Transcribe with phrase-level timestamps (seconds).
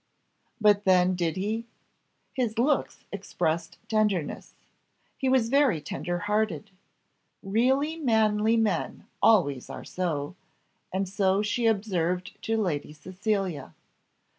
[0.59, 1.67] But then did he?
[2.33, 4.55] His looks expressed tenderness.
[5.15, 6.71] He was very tender hearted.
[7.43, 10.35] Really manly men always are so;
[10.91, 13.75] and so she observed to Lady Cecilia.